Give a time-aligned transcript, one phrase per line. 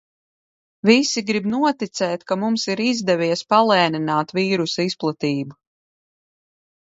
[0.89, 5.59] Visi grib noticēt, ka mums ir izdevies palēnināt vīrusa izplatību.